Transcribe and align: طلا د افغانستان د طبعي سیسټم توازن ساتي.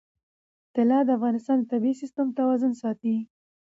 طلا 0.75 0.99
د 1.05 1.09
افغانستان 1.17 1.57
د 1.59 1.63
طبعي 1.71 1.93
سیسټم 2.01 2.27
توازن 2.39 2.71
ساتي. 2.81 3.15